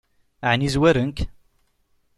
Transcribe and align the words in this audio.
Ɛni 0.49 0.69
zwaren-k? 0.73 1.17